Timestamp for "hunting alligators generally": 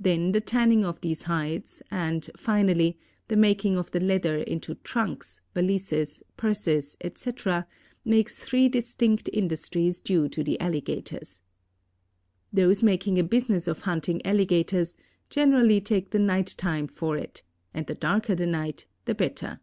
13.82-15.80